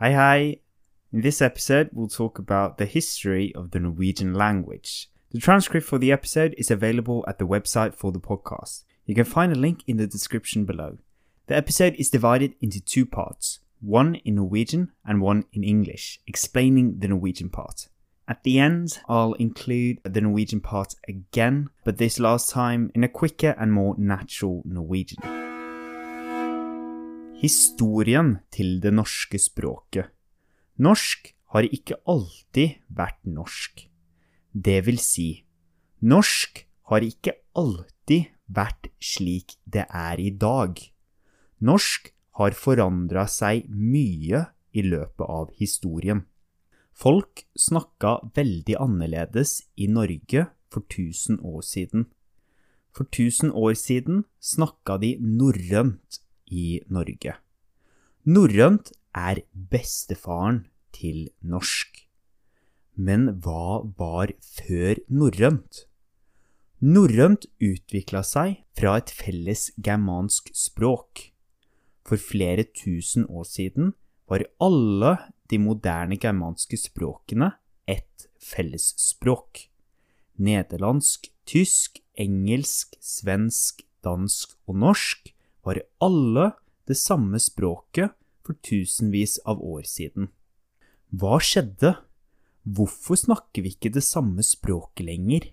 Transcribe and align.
Hi, 0.00 0.12
hi. 0.12 0.56
In 1.12 1.22
this 1.22 1.42
episode, 1.42 1.90
we'll 1.92 2.06
talk 2.06 2.38
about 2.38 2.78
the 2.78 2.86
history 2.86 3.52
of 3.56 3.72
the 3.72 3.80
Norwegian 3.80 4.32
language. 4.32 5.10
The 5.32 5.40
transcript 5.40 5.88
for 5.88 5.98
the 5.98 6.12
episode 6.12 6.54
is 6.56 6.70
available 6.70 7.24
at 7.26 7.40
the 7.40 7.48
website 7.48 7.96
for 7.96 8.12
the 8.12 8.20
podcast. 8.20 8.84
You 9.06 9.16
can 9.16 9.24
find 9.24 9.50
a 9.50 9.58
link 9.58 9.82
in 9.88 9.96
the 9.96 10.06
description 10.06 10.64
below. 10.64 10.98
The 11.48 11.56
episode 11.56 11.96
is 11.96 12.10
divided 12.10 12.54
into 12.60 12.80
two 12.80 13.06
parts 13.06 13.58
one 13.80 14.14
in 14.24 14.36
Norwegian 14.36 14.92
and 15.04 15.20
one 15.20 15.46
in 15.52 15.64
English, 15.64 16.20
explaining 16.28 17.00
the 17.00 17.08
Norwegian 17.08 17.50
part. 17.50 17.88
At 18.28 18.44
the 18.44 18.60
end, 18.60 19.00
I'll 19.08 19.32
include 19.32 19.98
the 20.04 20.20
Norwegian 20.20 20.60
part 20.60 20.94
again, 21.08 21.70
but 21.82 21.98
this 21.98 22.20
last 22.20 22.50
time 22.50 22.92
in 22.94 23.02
a 23.02 23.08
quicker 23.08 23.56
and 23.58 23.72
more 23.72 23.96
natural 23.98 24.62
Norwegian. 24.64 25.47
Historien 27.38 28.32
til 28.50 28.80
det 28.82 28.90
norske 28.90 29.38
språket. 29.38 30.08
Norsk 30.82 31.28
har 31.54 31.68
ikke 31.70 32.00
alltid 32.10 32.80
vært 32.90 33.20
norsk. 33.30 33.84
Det 34.50 34.80
vil 34.88 34.98
si, 34.98 35.44
norsk 36.02 36.64
har 36.90 37.06
ikke 37.06 37.36
alltid 37.54 38.34
vært 38.50 38.90
slik 38.98 39.54
det 39.70 39.86
er 39.86 40.18
i 40.18 40.34
dag. 40.34 40.82
Norsk 41.62 42.10
har 42.42 42.58
forandra 42.58 43.28
seg 43.30 43.70
mye 43.70 44.44
i 44.74 44.82
løpet 44.82 45.26
av 45.30 45.54
historien. 45.62 46.26
Folk 46.90 47.46
snakka 47.54 48.18
veldig 48.34 48.82
annerledes 48.82 49.60
i 49.78 49.86
Norge 49.86 50.48
for 50.74 50.82
1000 50.90 51.38
år 51.46 51.62
siden. 51.62 52.10
For 52.90 53.06
1000 53.06 53.54
år 53.54 53.78
siden 53.78 54.24
snakka 54.42 54.98
de 54.98 55.14
norrønt 55.22 56.26
i 56.50 56.80
Norge. 56.88 57.36
Norrønt 58.28 58.92
er 59.16 59.42
bestefaren 59.52 60.64
til 60.92 61.28
norsk. 61.40 62.04
Men 62.98 63.28
hva 63.44 63.84
var 63.98 64.32
før 64.42 64.98
norrønt? 65.08 65.84
Norrønt 66.82 67.46
utvikla 67.62 68.22
seg 68.26 68.60
fra 68.78 68.96
et 69.00 69.10
felles 69.14 69.68
germansk 69.82 70.50
språk. 70.54 71.30
For 72.06 72.20
flere 72.20 72.66
tusen 72.74 73.26
år 73.26 73.46
siden 73.48 73.94
var 74.28 74.46
alle 74.62 75.16
de 75.50 75.58
moderne 75.62 76.18
germanske 76.20 76.78
språkene 76.80 77.52
ett 77.88 78.28
fellesspråk. 78.42 79.64
Nederlandsk, 80.38 81.30
tysk, 81.48 81.98
engelsk, 82.18 82.94
svensk, 83.00 83.82
dansk 84.04 84.54
og 84.68 84.78
norsk 84.84 85.32
var 85.68 85.82
alle 86.00 86.52
det 86.88 86.96
samme 86.96 87.36
språket 87.42 88.14
for 88.46 88.56
tusenvis 88.64 89.36
av 89.44 89.60
år 89.60 89.84
siden. 89.84 90.30
Hva 91.12 91.36
skjedde? 91.44 91.92
Hvorfor 92.64 93.20
snakker 93.20 93.64
vi 93.64 93.74
ikke 93.74 93.92
det 93.92 94.04
samme 94.04 94.44
språket 94.44 95.04
lenger? 95.08 95.50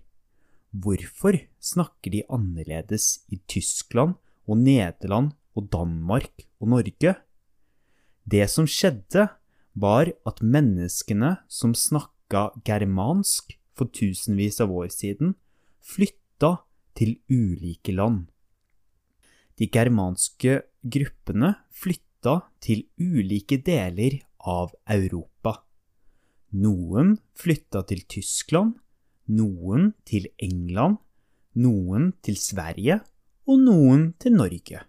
Hvorfor 0.71 1.37
snakker 1.63 2.11
de 2.11 2.23
annerledes 2.31 3.25
i 3.31 3.39
Tyskland 3.47 4.15
og 4.47 4.59
Nederland 4.63 5.33
og 5.55 5.69
Danmark 5.71 6.47
og 6.59 6.71
Norge? 6.75 7.15
Det 8.23 8.45
som 8.51 8.67
skjedde, 8.67 9.29
var 9.75 10.07
at 10.23 10.39
menneskene 10.39 11.33
som 11.51 11.73
snakka 11.75 12.47
germansk 12.63 13.57
for 13.75 13.91
tusenvis 13.91 14.61
av 14.63 14.71
år 14.71 14.87
siden, 14.87 15.35
flytta 15.83 16.53
til 16.95 17.17
ulike 17.27 17.91
land. 17.91 18.31
De 19.55 19.67
germanske 19.71 20.61
gruppene 20.83 21.53
flytta 21.71 22.39
til 22.63 22.83
ulike 22.99 23.61
deler 23.63 24.19
av 24.39 24.73
Europa. 24.91 25.61
Noen 26.55 27.15
flytta 27.39 27.85
til 27.87 28.03
Tyskland, 28.11 28.75
noen 29.31 29.93
til 30.07 30.27
England, 30.37 30.99
noen 31.55 32.11
til 32.23 32.37
Sverige 32.39 32.99
og 33.47 33.61
noen 33.63 34.11
til 34.19 34.35
Norge. 34.35 34.83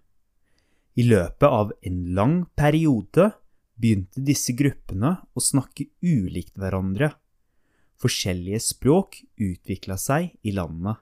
I 0.97 1.05
løpet 1.05 1.47
av 1.47 1.73
en 1.87 2.03
lang 2.17 2.37
periode 2.57 3.31
begynte 3.77 4.25
disse 4.25 4.55
gruppene 4.57 5.19
å 5.37 5.43
snakke 5.43 5.91
ulikt 6.03 6.57
hverandre. 6.59 7.13
Forskjellige 8.01 8.63
språk 8.65 9.21
utvikla 9.37 9.99
seg 10.01 10.33
i 10.43 10.55
landene. 10.57 10.97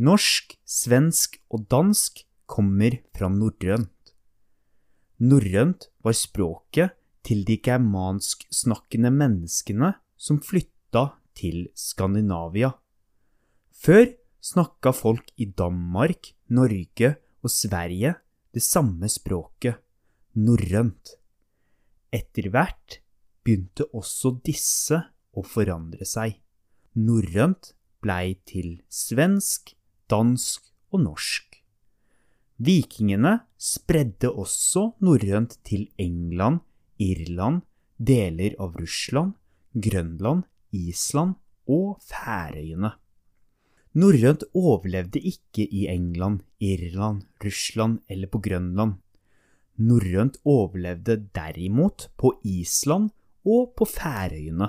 Norsk, 0.00 0.54
svensk 0.64 1.36
og 1.52 1.66
dansk 1.68 2.22
kommer 2.50 2.98
fra 3.14 3.30
norrønt. 3.30 4.14
Norrønt 5.20 5.90
var 6.02 6.16
språket 6.16 6.96
til 7.26 7.44
de 7.46 7.58
germansksnakkende 7.60 9.12
menneskene 9.12 9.92
som 10.16 10.40
flytta 10.42 11.10
til 11.36 11.68
Skandinavia. 11.76 12.72
Før 13.70 14.08
snakka 14.40 14.92
folk 14.96 15.30
i 15.36 15.46
Danmark, 15.46 16.32
Norge 16.48 17.14
og 17.44 17.52
Sverige 17.52 18.14
det 18.54 18.62
samme 18.64 19.08
språket, 19.08 19.78
norrønt. 20.34 21.14
Etter 22.10 22.50
hvert 22.50 22.98
begynte 23.44 23.86
også 23.94 24.34
disse 24.46 24.98
å 25.30 25.44
forandre 25.46 26.06
seg. 26.08 26.40
Norrønt 26.98 27.74
blei 28.02 28.34
til 28.48 28.80
svensk, 28.90 29.74
dansk 30.10 30.72
og 30.90 31.04
norsk. 31.04 31.49
Vikingene 32.60 33.38
spredde 33.56 34.28
også 34.28 34.90
norrønt 35.00 35.54
til 35.64 35.86
England, 35.96 36.60
Irland, 37.00 37.62
deler 37.96 38.52
av 38.60 38.74
Russland, 38.76 39.32
Grønland, 39.72 40.42
Island 40.76 41.38
og 41.64 42.02
Færøyene. 42.04 42.90
Norrønt 43.96 44.44
overlevde 44.52 45.22
ikke 45.24 45.64
i 45.64 45.86
England, 45.88 46.42
Irland, 46.60 47.22
Russland 47.42 48.02
eller 48.08 48.28
på 48.28 48.42
Grønland. 48.44 48.98
Norrønt 49.80 50.36
overlevde 50.44 51.16
derimot 51.34 52.10
på 52.20 52.34
Island 52.44 53.08
og 53.48 53.72
på 53.72 53.88
Færøyene. 53.88 54.68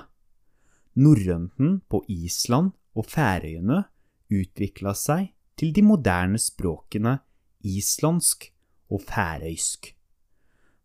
Norrønten 0.95 1.81
på 1.91 2.05
Island 2.07 2.71
og 2.95 3.09
Færøyene 3.11 3.83
utvikla 4.31 4.95
seg 4.95 5.33
til 5.59 5.75
de 5.75 5.83
moderne 5.83 6.39
språkene 6.39 7.17
islandsk 7.63 8.49
og 8.91 9.03
færøysk. 9.07 9.93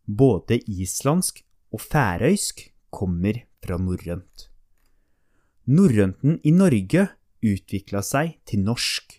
Både 0.07 0.59
islandsk 0.67 1.43
og 1.73 1.81
færøysk 1.83 2.67
kommer 2.91 3.41
fra 3.63 3.77
norrønt. 3.77 4.47
Norrønten 5.67 6.39
i 6.47 6.51
Norge 6.55 7.09
utvikla 7.43 8.01
seg 8.05 8.37
til 8.47 8.63
norsk. 8.63 9.17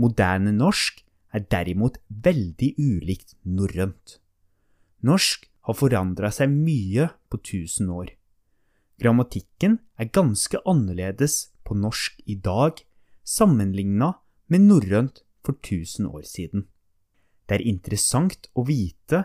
Moderne 0.00 0.52
norsk 0.56 1.04
er 1.32 1.46
derimot 1.46 2.00
veldig 2.08 2.72
ulikt 2.78 3.36
norrønt. 3.46 4.18
Norsk 5.06 5.46
har 5.68 5.78
forandra 5.78 6.32
seg 6.34 6.50
mye 6.50 7.06
på 7.30 7.38
tusen 7.46 7.92
år. 7.94 8.10
Grammatikken 9.00 9.78
er 9.96 10.10
ganske 10.12 10.58
annerledes 10.68 11.52
på 11.64 11.76
norsk 11.78 12.18
i 12.26 12.34
dag 12.34 12.82
sammenligna 13.24 14.12
med 14.50 14.66
norrønt 14.66 15.22
for 15.44 15.56
1000 15.58 16.06
år 16.10 16.22
siden. 16.28 16.66
Det 17.48 17.58
er 17.58 17.66
interessant 17.66 18.50
å 18.54 18.64
vite 18.68 19.24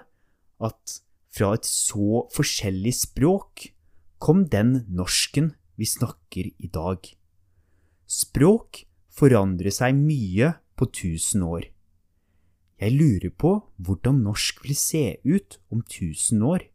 at 0.63 0.99
fra 1.35 1.51
et 1.57 1.67
så 1.67 2.23
forskjellig 2.33 2.93
språk 2.95 3.67
kom 4.23 4.45
den 4.49 4.85
norsken 4.87 5.51
vi 5.75 5.85
snakker 5.85 6.47
i 6.57 6.69
dag. 6.71 7.03
Språk 8.07 8.85
forandrer 9.11 9.73
seg 9.73 9.97
mye 9.97 10.53
på 10.79 10.87
tusen 10.95 11.43
år. 11.43 11.67
Jeg 12.79 12.91
lurer 12.95 13.31
på 13.31 13.51
hvordan 13.79 14.23
norsk 14.23 14.63
vil 14.65 14.75
se 14.75 15.03
ut 15.23 15.59
om 15.71 15.83
tusen 15.83 16.43
år. 16.43 16.65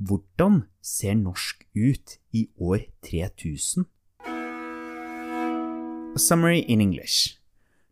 Hvordan 0.00 0.64
ser 0.80 1.18
norsk 1.18 1.66
ut 1.76 2.16
i 2.32 2.48
år 2.56 2.86
3000? 3.04 3.84
A 6.10 6.18
summary 6.18 6.60
in 6.60 6.80
English. 6.80 7.39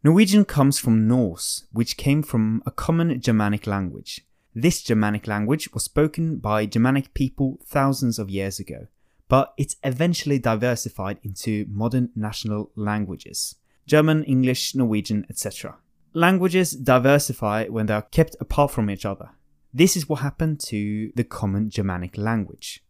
Norwegian 0.04 0.44
comes 0.44 0.78
from 0.78 1.08
Norse, 1.08 1.66
which 1.72 1.96
came 1.96 2.22
from 2.22 2.62
a 2.64 2.70
common 2.70 3.20
Germanic 3.20 3.66
language. 3.66 4.20
This 4.54 4.80
Germanic 4.80 5.26
language 5.26 5.72
was 5.72 5.82
spoken 5.82 6.36
by 6.36 6.66
Germanic 6.66 7.14
people 7.14 7.58
thousands 7.66 8.16
of 8.20 8.30
years 8.30 8.60
ago, 8.60 8.86
but 9.28 9.54
it 9.58 9.74
eventually 9.82 10.38
diversified 10.38 11.18
into 11.24 11.66
modern 11.68 12.10
national 12.14 12.70
languages 12.76 13.56
German, 13.86 14.22
English, 14.24 14.74
Norwegian, 14.76 15.26
etc. 15.30 15.78
Languages 16.12 16.72
diversify 16.72 17.66
when 17.66 17.86
they 17.86 17.94
are 17.94 18.02
kept 18.02 18.36
apart 18.38 18.70
from 18.70 18.90
each 18.90 19.04
other. 19.04 19.30
This 19.74 19.96
is 19.96 20.08
what 20.08 20.20
happened 20.20 20.60
to 20.66 21.10
the 21.16 21.24
common 21.24 21.70
Germanic 21.70 22.16
language. 22.16 22.84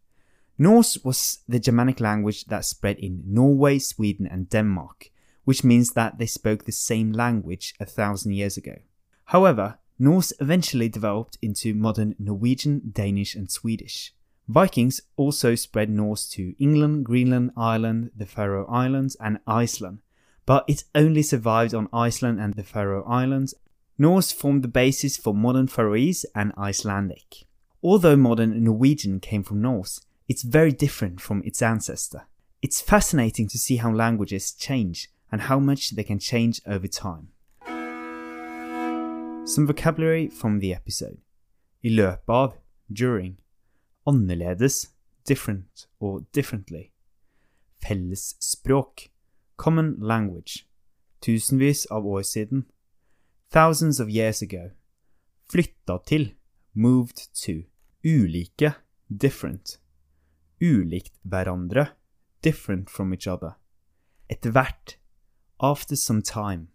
Norse 0.57 1.03
was 1.03 1.39
the 1.47 1.59
Germanic 1.59 1.99
language 1.99 2.45
that 2.45 2.65
spread 2.65 2.99
in 2.99 3.23
Norway, 3.25 3.79
Sweden, 3.79 4.27
and 4.27 4.49
Denmark, 4.49 5.09
which 5.45 5.63
means 5.63 5.91
that 5.91 6.17
they 6.17 6.25
spoke 6.25 6.65
the 6.65 6.71
same 6.71 7.11
language 7.11 7.73
a 7.79 7.85
thousand 7.85 8.33
years 8.33 8.57
ago. 8.57 8.75
However, 9.25 9.77
Norse 9.97 10.31
eventually 10.39 10.87
developed 10.87 11.37
into 11.41 11.73
modern 11.73 12.15
Norwegian, 12.17 12.91
Danish, 12.93 13.35
and 13.35 13.51
Swedish. 13.51 14.13
Vikings 14.47 15.01
also 15.17 15.55
spread 15.55 15.89
Norse 15.89 16.27
to 16.29 16.55
England, 16.57 17.05
Greenland, 17.05 17.51
Ireland, 17.55 18.11
the 18.15 18.25
Faroe 18.25 18.65
Islands, 18.65 19.15
and 19.19 19.39
Iceland, 19.45 19.99
but 20.45 20.65
it 20.67 20.85
only 20.95 21.21
survived 21.21 21.75
on 21.75 21.89
Iceland 21.93 22.39
and 22.39 22.55
the 22.55 22.63
Faroe 22.63 23.03
Islands. 23.03 23.53
Norse 23.97 24.31
formed 24.31 24.63
the 24.63 24.67
basis 24.69 25.17
for 25.17 25.35
modern 25.35 25.67
Faroese 25.67 26.25
and 26.33 26.53
Icelandic. 26.57 27.45
Although 27.83 28.15
modern 28.15 28.63
Norwegian 28.63 29.19
came 29.19 29.43
from 29.43 29.61
Norse, 29.61 30.01
it's 30.27 30.41
very 30.41 30.71
different 30.71 31.21
from 31.21 31.43
its 31.45 31.61
ancestor. 31.61 32.25
It's 32.61 32.81
fascinating 32.81 33.47
to 33.49 33.57
see 33.57 33.75
how 33.75 33.91
languages 33.91 34.51
change 34.51 35.11
and 35.31 35.41
how 35.41 35.59
much 35.59 35.95
they 35.95 36.03
can 36.03 36.19
change 36.19 36.61
over 36.65 36.87
time. 36.87 37.29
Some 39.45 39.67
vocabulary 39.67 40.27
from 40.27 40.59
the 40.59 40.73
episode. 40.73 41.17
I 41.83 41.89
løpet 41.89 42.29
av, 42.29 42.53
during. 42.91 43.37
Annerledes, 44.05 44.89
different 45.25 45.87
or 45.99 46.25
differently. 46.33 46.91
Fellesspråk, 47.81 49.09
common 49.55 49.95
language. 49.99 50.65
Tusenvis 51.21 51.85
av 51.85 52.07
år 52.07 52.21
siden. 52.21 52.65
Thousands 53.49 53.99
of 53.99 54.09
years 54.09 54.41
ago. 54.41 54.71
Flytta 55.49 55.97
til, 56.05 56.33
moved 56.73 57.33
to. 57.33 57.63
Ulike, 58.03 58.73
different. 59.09 59.79
Ulikt 60.61 61.13
hverandre, 61.23 61.87
different 62.43 62.89
from 62.89 63.13
each 63.13 63.27
other. 63.27 63.57
Etter 64.29 64.51
hvert, 64.51 64.99
after 65.61 65.95
some 65.95 66.21
time. 66.21 66.67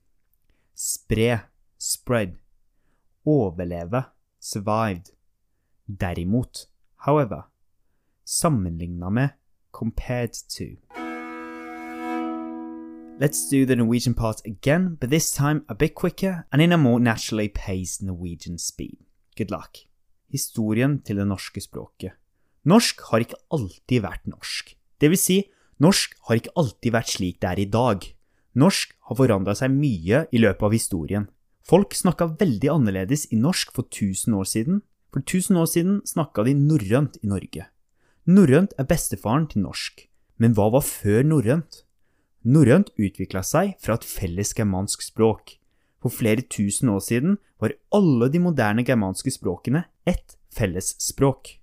Spre, 0.75 1.41
spread. 1.79 2.37
Overleve, 3.27 4.07
survived. 4.41 5.13
Derimot, 5.89 6.67
however. 6.97 7.45
Sammenligna 8.25 9.11
med, 9.11 9.31
compared 9.73 10.33
to. 10.33 10.77
Let's 13.21 13.49
do 13.49 13.65
the 13.65 13.77
Norwegian 13.77 14.15
part 14.15 14.41
again, 14.45 14.97
but 15.01 15.09
this 15.09 15.31
time 15.31 15.65
a 15.69 15.75
bit 15.75 15.95
quicker 15.95 16.47
and 16.53 16.61
in 16.61 16.73
a 16.73 16.77
more 16.77 16.99
naturally 16.99 17.49
paced 17.49 18.03
Norwegian 18.03 18.59
speed. 18.59 18.99
Good 19.37 19.51
luck. 19.51 19.79
Historien 20.33 21.01
til 21.01 21.17
det 21.17 21.27
norske 21.27 21.61
språket. 21.61 22.13
Norsk 22.65 23.01
har 23.11 23.23
ikke 23.23 23.39
alltid 23.53 24.03
vært 24.03 24.27
norsk. 24.27 24.75
Det 25.01 25.11
vil 25.13 25.21
si, 25.21 25.37
norsk 25.79 26.17
har 26.27 26.41
ikke 26.41 26.55
alltid 26.59 26.95
vært 26.95 27.13
slik 27.13 27.41
det 27.43 27.51
er 27.53 27.61
i 27.63 27.71
dag. 27.71 28.14
Norsk 28.55 28.95
har 29.09 29.19
forandra 29.19 29.55
seg 29.59 29.73
mye 29.75 30.25
i 30.31 30.41
løpet 30.43 30.63
av 30.63 30.75
historien. 30.75 31.29
Folk 31.65 31.95
snakka 31.97 32.35
veldig 32.39 32.71
annerledes 32.71 33.27
i 33.33 33.39
norsk 33.41 33.73
for 33.75 33.89
1000 33.89 34.37
år 34.39 34.47
siden. 34.47 34.83
For 35.15 35.25
1000 35.25 35.59
år 35.59 35.71
siden 35.71 35.97
snakka 36.07 36.45
de 36.47 36.55
norrønt 36.59 37.19
i 37.23 37.31
Norge. 37.31 37.67
Norrønt 38.27 38.77
er 38.79 38.87
bestefaren 38.89 39.49
til 39.51 39.65
norsk. 39.65 40.07
Men 40.39 40.55
hva 40.55 40.69
var 40.75 40.85
før 40.87 41.25
norrønt? 41.27 41.83
Norrønt 42.45 42.93
utvikla 43.01 43.43
seg 43.47 43.75
fra 43.83 43.97
et 43.99 44.07
felles 44.07 44.53
germansk 44.55 45.03
språk. 45.03 45.57
For 46.03 46.13
flere 46.13 46.45
tusen 46.45 46.91
år 46.93 47.01
siden 47.01 47.39
var 47.59 47.75
alle 47.97 48.29
de 48.29 48.43
moderne 48.43 48.85
germanske 48.85 49.33
språkene 49.33 49.87
ett 50.07 50.37
felles 50.53 50.95
språk. 51.01 51.57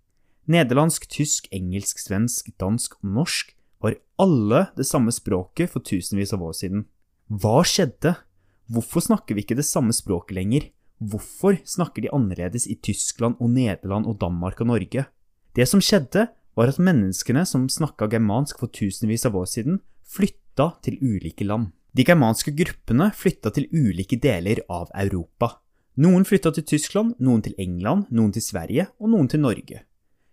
Nederlandsk, 0.49 1.05
tysk, 1.07 1.47
engelsk, 1.53 2.01
svensk, 2.01 2.49
dansk 2.59 2.97
og 2.99 3.11
norsk 3.19 3.53
var 3.81 3.97
alle 4.21 4.65
det 4.77 4.85
samme 4.87 5.13
språket 5.13 5.71
for 5.71 5.83
tusenvis 5.85 6.33
av 6.35 6.43
år 6.45 6.53
siden. 6.57 6.85
Hva 7.31 7.61
skjedde? 7.67 8.15
Hvorfor 8.71 9.03
snakker 9.03 9.35
vi 9.35 9.43
ikke 9.43 9.57
det 9.59 9.67
samme 9.67 9.93
språket 9.95 10.35
lenger? 10.37 10.69
Hvorfor 11.01 11.57
snakker 11.65 12.05
de 12.05 12.13
annerledes 12.13 12.67
i 12.69 12.77
Tyskland 12.77 13.39
og 13.41 13.49
Nederland 13.49 14.05
og 14.05 14.19
Danmark 14.21 14.61
og 14.61 14.69
Norge? 14.69 15.07
Det 15.57 15.67
som 15.67 15.81
skjedde, 15.83 16.29
var 16.55 16.67
at 16.67 16.81
menneskene 16.83 17.45
som 17.47 17.69
snakka 17.71 18.09
germansk 18.11 18.59
for 18.59 18.71
tusenvis 18.71 19.25
av 19.25 19.37
år 19.39 19.47
siden, 19.49 19.79
flytta 20.03 20.73
til 20.83 20.99
ulike 21.01 21.47
land. 21.47 21.71
De 21.95 22.05
germanske 22.07 22.53
gruppene 22.55 23.09
flytta 23.15 23.51
til 23.55 23.67
ulike 23.71 24.19
deler 24.21 24.61
av 24.71 24.91
Europa. 24.95 25.57
Noen 25.99 26.23
flytta 26.27 26.53
til 26.55 26.67
Tyskland, 26.67 27.15
noen 27.19 27.41
til 27.43 27.55
England, 27.59 28.07
noen 28.11 28.31
til 28.35 28.43
Sverige 28.43 28.87
og 28.99 29.11
noen 29.11 29.27
til 29.31 29.43
Norge. 29.43 29.81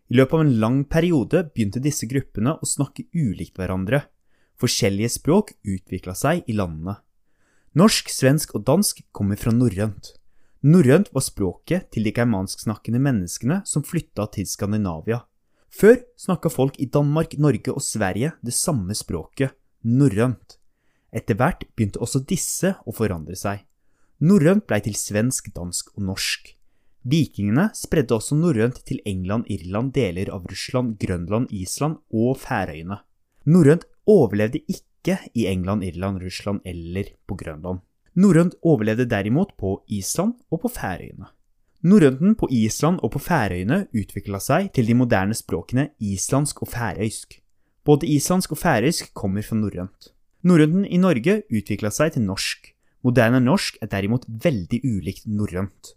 I 0.08 0.16
løpet 0.16 0.38
av 0.38 0.40
en 0.40 0.54
lang 0.60 0.78
periode 0.88 1.42
begynte 1.52 1.82
disse 1.84 2.08
gruppene 2.08 2.54
å 2.56 2.68
snakke 2.68 3.04
ulikt 3.12 3.58
hverandre. 3.60 4.06
Forskjellige 4.58 5.12
språk 5.18 5.52
utvikla 5.68 6.14
seg 6.16 6.48
i 6.48 6.56
landene. 6.56 6.96
Norsk, 7.76 8.08
svensk 8.10 8.56
og 8.56 8.64
dansk 8.66 9.04
kommer 9.12 9.36
fra 9.38 9.52
norrønt. 9.52 10.14
Norrønt 10.64 11.12
var 11.14 11.22
språket 11.22 11.92
til 11.94 12.08
de 12.08 12.14
germansksnakkende 12.16 12.98
menneskene 13.04 13.60
som 13.68 13.84
flytta 13.86 14.26
til 14.34 14.48
Skandinavia. 14.48 15.20
Før 15.68 16.00
snakka 16.18 16.50
folk 16.50 16.80
i 16.80 16.88
Danmark, 16.88 17.36
Norge 17.38 17.70
og 17.70 17.84
Sverige 17.84 18.32
det 18.42 18.56
samme 18.56 18.96
språket, 18.96 19.52
norrønt. 19.84 20.56
Etter 21.12 21.36
hvert 21.38 21.68
begynte 21.76 22.00
også 22.02 22.24
disse 22.24 22.74
å 22.82 22.96
forandre 22.96 23.36
seg. 23.38 23.62
Norrønt 24.24 24.66
blei 24.66 24.80
til 24.82 24.96
svensk, 24.98 25.52
dansk 25.54 25.92
og 25.94 26.08
norsk. 26.08 26.56
Vikingene 27.06 27.68
spredde 27.78 28.16
også 28.16 28.36
norrønt 28.36 28.82
til 28.86 29.00
England, 29.06 29.46
Irland, 29.48 29.92
deler 29.94 30.32
av 30.34 30.46
Russland, 30.50 30.96
Grønland, 30.98 31.48
Island 31.54 32.00
og 32.10 32.36
Færøyene. 32.42 32.98
Norrønt 33.46 33.86
overlevde 34.06 34.60
ikke 34.66 35.18
i 35.34 35.46
England, 35.46 35.84
Irland, 35.84 36.20
Russland 36.22 36.60
eller 36.66 37.14
på 37.26 37.38
Grønland. 37.38 37.80
Norrønt 38.18 38.58
overlevde 38.62 39.06
derimot 39.06 39.54
på 39.56 39.82
Island 39.88 40.34
og 40.50 40.64
på 40.64 40.72
Færøyene. 40.74 41.30
Norrønten 41.86 42.34
på 42.34 42.48
Island 42.50 42.98
og 43.06 43.12
på 43.14 43.20
Færøyene 43.22 43.84
utvikla 43.94 44.40
seg 44.42 44.72
til 44.74 44.88
de 44.88 44.96
moderne 44.98 45.36
språkene 45.38 45.92
islandsk 46.02 46.64
og 46.64 46.72
færøysk. 46.72 47.36
Både 47.86 48.08
islandsk 48.10 48.56
og 48.56 48.58
færøysk 48.58 49.12
kommer 49.14 49.46
fra 49.46 49.56
norrønt. 49.56 50.10
Norrønten 50.42 50.82
i 50.84 50.98
Norge 50.98 51.44
utvikla 51.46 51.92
seg 51.94 52.16
til 52.16 52.26
norsk. 52.26 52.72
Moderne 53.06 53.38
norsk 53.40 53.78
er 53.80 53.92
derimot 53.92 54.26
veldig 54.26 54.82
ulikt 54.82 55.30
norrønt. 55.30 55.94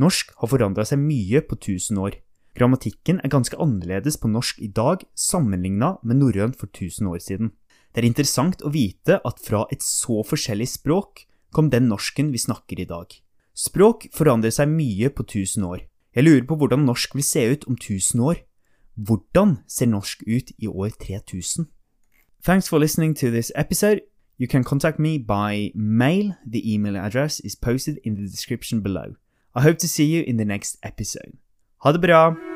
Norsk 0.00 0.32
har 0.40 0.50
forandra 0.50 0.84
seg 0.88 0.98
mye 0.98 1.42
på 1.46 1.56
1000 1.56 1.98
år. 2.02 2.16
Grammatikken 2.54 3.20
er 3.22 3.30
ganske 3.30 3.58
annerledes 3.62 4.16
på 4.18 4.30
norsk 4.30 4.60
i 4.62 4.70
dag 4.70 5.02
sammenligna 5.18 5.96
med 6.02 6.18
norrønt 6.18 6.58
for 6.58 6.70
1000 6.70 7.10
år 7.10 7.22
siden. 7.22 7.52
Det 7.94 8.02
er 8.02 8.08
interessant 8.08 8.62
å 8.62 8.72
vite 8.74 9.20
at 9.22 9.42
fra 9.42 9.64
et 9.70 9.82
så 9.82 10.22
forskjellig 10.26 10.66
språk 10.70 11.26
kom 11.54 11.70
den 11.70 11.86
norsken 11.90 12.32
vi 12.34 12.42
snakker 12.42 12.82
i 12.82 12.88
dag. 12.90 13.10
Språk 13.54 14.08
forandrer 14.14 14.50
seg 14.50 14.70
mye 14.70 15.10
på 15.14 15.22
1000 15.22 15.66
år. 15.66 15.86
Jeg 16.14 16.26
lurer 16.26 16.46
på 16.46 16.58
hvordan 16.58 16.86
norsk 16.86 17.14
vil 17.14 17.26
se 17.26 17.44
ut 17.50 17.66
om 17.70 17.78
1000 17.78 18.22
år. 18.22 18.42
Hvordan 18.94 19.58
ser 19.66 19.90
norsk 19.90 20.22
ut 20.26 20.50
i 20.58 20.66
år 20.66 20.90
3000? 20.98 21.66
Thanks 22.42 22.68
for 22.68 22.78
listening 22.78 23.14
to 23.14 23.30
this 23.30 23.52
episode. 23.54 24.00
You 24.38 24.48
can 24.48 24.64
contact 24.64 24.98
me 24.98 25.18
by 25.18 25.70
mail. 25.74 26.34
The 26.46 26.62
email 26.66 26.96
address 26.96 27.40
is 27.40 27.54
posted 27.56 27.98
in 28.04 28.16
the 28.16 28.22
description 28.22 28.82
below. 28.82 29.14
I 29.56 29.60
hope 29.62 29.78
to 29.78 29.88
see 29.88 30.04
you 30.04 30.24
in 30.26 30.36
the 30.36 30.44
next 30.44 30.78
episode. 30.82 31.32
Ha 31.84 31.92
det 31.92 32.00
bra! 32.00 32.53